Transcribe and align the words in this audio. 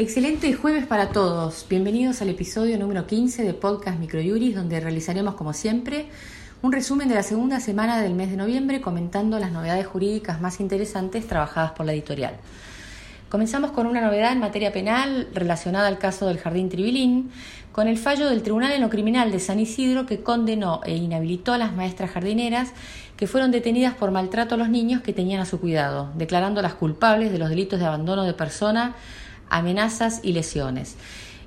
Excelente 0.00 0.54
jueves 0.54 0.86
para 0.86 1.08
todos. 1.08 1.66
Bienvenidos 1.68 2.22
al 2.22 2.28
episodio 2.28 2.78
número 2.78 3.08
15 3.08 3.42
de 3.42 3.52
Podcast 3.52 3.98
Microjuris, 3.98 4.54
donde 4.54 4.78
realizaremos, 4.78 5.34
como 5.34 5.52
siempre, 5.52 6.06
un 6.62 6.70
resumen 6.70 7.08
de 7.08 7.16
la 7.16 7.24
segunda 7.24 7.58
semana 7.58 8.00
del 8.00 8.14
mes 8.14 8.30
de 8.30 8.36
noviembre 8.36 8.80
comentando 8.80 9.40
las 9.40 9.50
novedades 9.50 9.88
jurídicas 9.88 10.40
más 10.40 10.60
interesantes 10.60 11.26
trabajadas 11.26 11.72
por 11.72 11.84
la 11.84 11.94
editorial. 11.94 12.34
Comenzamos 13.28 13.72
con 13.72 13.88
una 13.88 14.00
novedad 14.00 14.30
en 14.30 14.38
materia 14.38 14.72
penal 14.72 15.26
relacionada 15.34 15.88
al 15.88 15.98
caso 15.98 16.28
del 16.28 16.38
Jardín 16.38 16.68
Tribilín, 16.68 17.32
con 17.72 17.88
el 17.88 17.98
fallo 17.98 18.28
del 18.28 18.42
Tribunal 18.44 18.70
en 18.70 18.82
lo 18.82 18.90
Criminal 18.90 19.32
de 19.32 19.40
San 19.40 19.58
Isidro 19.58 20.06
que 20.06 20.22
condenó 20.22 20.80
e 20.84 20.94
inhabilitó 20.94 21.54
a 21.54 21.58
las 21.58 21.74
maestras 21.74 22.12
jardineras 22.12 22.72
que 23.16 23.26
fueron 23.26 23.50
detenidas 23.50 23.94
por 23.94 24.12
maltrato 24.12 24.54
a 24.54 24.58
los 24.58 24.68
niños 24.68 25.02
que 25.02 25.12
tenían 25.12 25.40
a 25.40 25.44
su 25.44 25.58
cuidado, 25.58 26.12
declarándolas 26.14 26.74
culpables 26.74 27.32
de 27.32 27.38
los 27.38 27.48
delitos 27.48 27.80
de 27.80 27.86
abandono 27.86 28.22
de 28.22 28.32
persona, 28.32 28.94
amenazas 29.50 30.20
y 30.22 30.32
lesiones. 30.32 30.96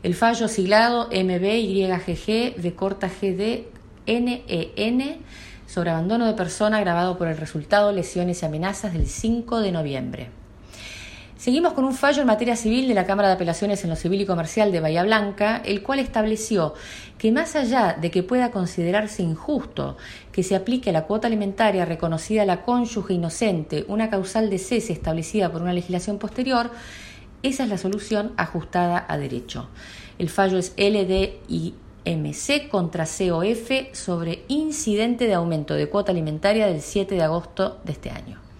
El 0.03 0.15
fallo 0.15 0.47
siglado 0.47 1.09
MBYGG 1.11 2.55
de 2.55 2.73
corta 2.75 3.07
GD 3.07 3.65
NEN 4.07 5.19
sobre 5.67 5.91
abandono 5.91 6.25
de 6.25 6.33
persona 6.33 6.79
grabado 6.79 7.17
por 7.17 7.27
el 7.27 7.37
resultado 7.37 7.91
lesiones 7.91 8.41
y 8.41 8.45
amenazas 8.45 8.93
del 8.93 9.07
5 9.07 9.61
de 9.61 9.71
noviembre. 9.71 10.41
Seguimos 11.41 11.73
con 11.73 11.85
un 11.85 11.95
fallo 11.95 12.21
en 12.21 12.27
materia 12.27 12.55
civil 12.55 12.87
de 12.87 12.93
la 12.93 13.07
Cámara 13.07 13.29
de 13.29 13.33
Apelaciones 13.33 13.83
en 13.83 13.89
lo 13.89 13.95
Civil 13.95 14.21
y 14.21 14.25
Comercial 14.27 14.71
de 14.71 14.79
Bahía 14.79 15.01
Blanca, 15.01 15.59
el 15.65 15.81
cual 15.81 15.97
estableció 15.97 16.75
que 17.17 17.31
más 17.31 17.55
allá 17.55 17.97
de 17.99 18.11
que 18.11 18.21
pueda 18.21 18.51
considerarse 18.51 19.23
injusto 19.23 19.97
que 20.31 20.43
se 20.43 20.55
aplique 20.55 20.91
a 20.91 20.93
la 20.93 21.05
cuota 21.05 21.25
alimentaria 21.25 21.83
reconocida 21.83 22.43
a 22.43 22.45
la 22.45 22.61
cónyuge 22.61 23.15
inocente 23.15 23.85
una 23.87 24.11
causal 24.11 24.51
de 24.51 24.59
cese 24.59 24.93
establecida 24.93 25.51
por 25.51 25.63
una 25.63 25.73
legislación 25.73 26.19
posterior, 26.19 26.69
esa 27.43 27.63
es 27.63 27.69
la 27.69 27.77
solución 27.77 28.33
ajustada 28.37 29.05
a 29.07 29.17
derecho. 29.17 29.67
El 30.19 30.29
fallo 30.29 30.57
es 30.57 30.73
LDIMC 30.77 32.69
contra 32.69 33.05
COF 33.05 33.71
sobre 33.93 34.43
incidente 34.47 35.25
de 35.25 35.33
aumento 35.33 35.73
de 35.73 35.89
cuota 35.89 36.11
alimentaria 36.11 36.67
del 36.67 36.81
7 36.81 37.15
de 37.15 37.23
agosto 37.23 37.79
de 37.83 37.93
este 37.93 38.11
año. 38.11 38.50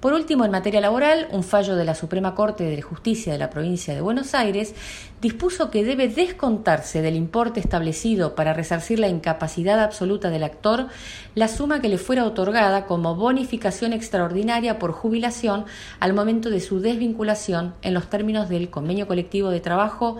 Por 0.00 0.12
último, 0.12 0.44
en 0.44 0.50
materia 0.50 0.82
laboral, 0.82 1.26
un 1.30 1.42
fallo 1.42 1.74
de 1.74 1.86
la 1.86 1.94
Suprema 1.94 2.34
Corte 2.34 2.64
de 2.64 2.82
Justicia 2.82 3.32
de 3.32 3.38
la 3.38 3.48
provincia 3.48 3.94
de 3.94 4.02
Buenos 4.02 4.34
Aires 4.34 4.74
dispuso 5.22 5.70
que 5.70 5.84
debe 5.84 6.08
descontarse 6.08 7.00
del 7.00 7.16
importe 7.16 7.60
establecido 7.60 8.34
para 8.34 8.52
resarcir 8.52 8.98
la 8.98 9.08
incapacidad 9.08 9.82
absoluta 9.82 10.28
del 10.28 10.44
actor 10.44 10.88
la 11.34 11.48
suma 11.48 11.80
que 11.80 11.88
le 11.88 11.96
fuera 11.96 12.26
otorgada 12.26 12.84
como 12.84 13.16
bonificación 13.16 13.94
extraordinaria 13.94 14.78
por 14.78 14.92
jubilación 14.92 15.64
al 15.98 16.12
momento 16.12 16.50
de 16.50 16.60
su 16.60 16.80
desvinculación 16.80 17.72
en 17.80 17.94
los 17.94 18.10
términos 18.10 18.50
del 18.50 18.68
Convenio 18.68 19.06
Colectivo 19.06 19.48
de 19.48 19.60
Trabajo 19.60 20.18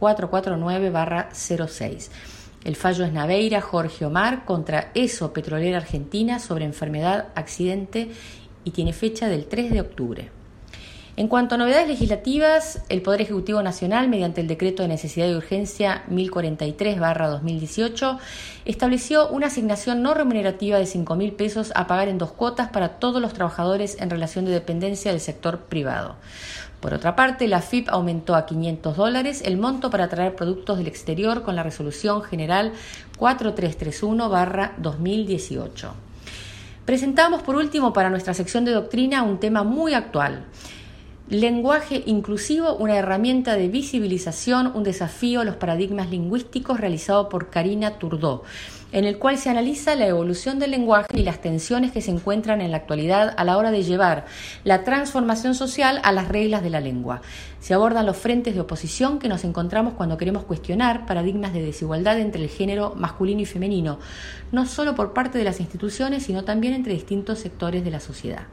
449-06. 0.00 2.08
El 2.64 2.76
fallo 2.76 3.04
es 3.04 3.12
Naveira 3.12 3.60
Jorge 3.60 4.06
Omar 4.06 4.46
contra 4.46 4.90
ESO 4.94 5.32
Petrolera 5.32 5.78
Argentina 5.78 6.38
sobre 6.38 6.64
enfermedad, 6.64 7.26
accidente 7.34 8.10
y 8.68 8.70
tiene 8.70 8.92
fecha 8.92 9.28
del 9.28 9.46
3 9.46 9.72
de 9.72 9.80
octubre. 9.80 10.30
En 11.16 11.26
cuanto 11.26 11.54
a 11.54 11.58
novedades 11.58 11.88
legislativas, 11.88 12.82
el 12.90 13.00
Poder 13.02 13.22
Ejecutivo 13.22 13.62
Nacional, 13.62 14.08
mediante 14.08 14.42
el 14.42 14.46
decreto 14.46 14.82
de 14.82 14.88
necesidad 14.88 15.26
y 15.26 15.34
urgencia 15.34 16.04
1043-2018, 16.10 18.18
estableció 18.66 19.28
una 19.30 19.48
asignación 19.48 20.02
no 20.02 20.14
remunerativa 20.14 20.78
de 20.78 20.86
5 20.86 21.16
mil 21.16 21.32
pesos 21.32 21.72
a 21.74 21.88
pagar 21.88 22.06
en 22.08 22.18
dos 22.18 22.30
cuotas 22.30 22.68
para 22.68 23.00
todos 23.00 23.20
los 23.20 23.32
trabajadores 23.32 24.00
en 24.00 24.10
relación 24.10 24.44
de 24.44 24.52
dependencia 24.52 25.10
del 25.10 25.20
sector 25.20 25.62
privado. 25.62 26.14
Por 26.80 26.94
otra 26.94 27.16
parte, 27.16 27.48
la 27.48 27.62
FIP 27.62 27.88
aumentó 27.88 28.36
a 28.36 28.46
500 28.46 28.96
dólares 28.96 29.42
el 29.44 29.56
monto 29.56 29.90
para 29.90 30.08
traer 30.08 30.36
productos 30.36 30.78
del 30.78 30.86
exterior 30.86 31.42
con 31.42 31.56
la 31.56 31.64
resolución 31.64 32.22
general 32.22 32.74
4331-2018. 33.18 36.07
Presentamos 36.88 37.42
por 37.42 37.54
último 37.54 37.92
para 37.92 38.08
nuestra 38.08 38.32
sección 38.32 38.64
de 38.64 38.72
doctrina 38.72 39.22
un 39.22 39.38
tema 39.38 39.62
muy 39.62 39.92
actual. 39.92 40.46
Lenguaje 41.30 42.04
inclusivo, 42.06 42.74
una 42.76 42.96
herramienta 42.96 43.54
de 43.54 43.68
visibilización, 43.68 44.72
un 44.74 44.82
desafío 44.82 45.42
a 45.42 45.44
los 45.44 45.56
paradigmas 45.56 46.08
lingüísticos 46.08 46.80
realizado 46.80 47.28
por 47.28 47.50
Karina 47.50 47.98
Turdó, 47.98 48.44
en 48.92 49.04
el 49.04 49.18
cual 49.18 49.36
se 49.36 49.50
analiza 49.50 49.94
la 49.94 50.06
evolución 50.06 50.58
del 50.58 50.70
lenguaje 50.70 51.08
y 51.12 51.24
las 51.24 51.42
tensiones 51.42 51.92
que 51.92 52.00
se 52.00 52.12
encuentran 52.12 52.62
en 52.62 52.70
la 52.70 52.78
actualidad 52.78 53.34
a 53.36 53.44
la 53.44 53.58
hora 53.58 53.70
de 53.70 53.82
llevar 53.82 54.24
la 54.64 54.84
transformación 54.84 55.54
social 55.54 56.00
a 56.02 56.12
las 56.12 56.28
reglas 56.28 56.62
de 56.62 56.70
la 56.70 56.80
lengua. 56.80 57.20
Se 57.60 57.74
abordan 57.74 58.06
los 58.06 58.16
frentes 58.16 58.54
de 58.54 58.62
oposición 58.62 59.18
que 59.18 59.28
nos 59.28 59.44
encontramos 59.44 59.92
cuando 59.92 60.16
queremos 60.16 60.44
cuestionar 60.44 61.04
paradigmas 61.04 61.52
de 61.52 61.60
desigualdad 61.60 62.18
entre 62.20 62.42
el 62.42 62.48
género 62.48 62.94
masculino 62.96 63.42
y 63.42 63.44
femenino, 63.44 63.98
no 64.50 64.64
solo 64.64 64.94
por 64.94 65.12
parte 65.12 65.36
de 65.36 65.44
las 65.44 65.60
instituciones, 65.60 66.22
sino 66.22 66.44
también 66.44 66.72
entre 66.72 66.94
distintos 66.94 67.38
sectores 67.38 67.84
de 67.84 67.90
la 67.90 68.00
sociedad. 68.00 68.44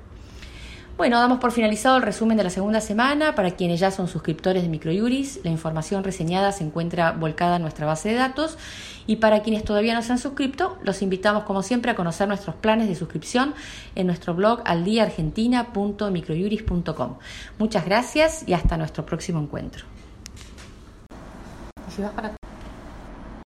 Bueno, 0.98 1.20
damos 1.20 1.40
por 1.40 1.52
finalizado 1.52 1.98
el 1.98 2.04
resumen 2.04 2.38
de 2.38 2.46
la 2.46 2.50
segunda 2.50 2.80
semana. 2.80 3.36
Para 3.36 3.52
quienes 3.52 3.82
ya 3.82 3.92
son 3.92 4.08
suscriptores 4.08 4.64
de 4.64 4.70
Microjuris, 4.70 5.42
la 5.44 5.52
información 5.52 6.06
reseñada 6.06 6.54
se 6.54 6.64
encuentra 6.64 7.12
volcada 7.12 7.58
en 7.58 7.64
nuestra 7.64 7.86
base 7.86 8.08
de 8.10 8.16
datos. 8.16 8.58
Y 9.06 9.18
para 9.18 9.42
quienes 9.42 9.66
todavía 9.66 9.94
no 9.94 10.02
se 10.02 10.14
han 10.14 10.20
suscrito, 10.20 10.78
los 10.84 11.02
invitamos 11.02 11.44
como 11.44 11.64
siempre 11.64 11.92
a 11.92 11.96
conocer 11.96 12.30
nuestros 12.30 12.56
planes 12.56 12.88
de 12.88 12.96
suscripción 12.96 13.54
en 13.96 14.08
nuestro 14.08 14.36
blog 14.36 14.62
aldiaargentina.microjuris.com. 14.64 17.18
Muchas 17.60 17.84
gracias 17.84 18.48
y 18.48 18.54
hasta 18.54 18.78
nuestro 18.78 19.06
próximo 19.06 19.42
encuentro. 19.42 19.84